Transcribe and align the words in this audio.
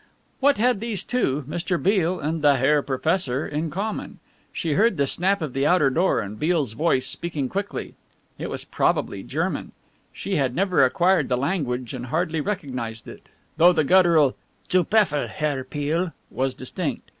What 0.39 0.57
had 0.57 0.79
these 0.79 1.03
two, 1.03 1.45
Mr. 1.47 1.77
Beale 1.79 2.19
and 2.19 2.41
the 2.41 2.57
"Herr 2.57 2.81
Professor," 2.81 3.45
in 3.47 3.69
common? 3.69 4.17
She 4.51 4.73
heard 4.73 4.97
the 4.97 5.05
snap 5.05 5.43
of 5.43 5.53
the 5.53 5.67
outer 5.67 5.91
door, 5.91 6.21
and 6.21 6.39
Beale's 6.39 6.73
voice 6.73 7.05
speaking 7.05 7.47
quickly. 7.47 7.93
It 8.39 8.49
was 8.49 8.65
probably 8.65 9.21
German 9.21 9.73
she 10.11 10.37
had 10.37 10.55
never 10.55 10.83
acquired 10.83 11.29
the 11.29 11.37
language 11.37 11.93
and 11.93 12.07
hardly 12.07 12.41
recognized 12.41 13.07
it, 13.07 13.29
though 13.57 13.73
the 13.73 13.83
guttural 13.83 14.35
"Zu 14.71 14.85
befel, 14.85 15.27
Herr 15.27 15.63
Peale" 15.63 16.13
was 16.31 16.55
distinct. 16.55 17.03